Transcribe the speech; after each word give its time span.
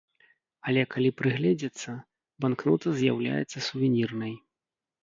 Але 0.69 0.81
калі 0.95 1.11
прыгледзецца, 1.19 1.89
банкнота 2.47 2.87
з'яўляецца 3.03 3.57
сувенірнай. 3.69 4.33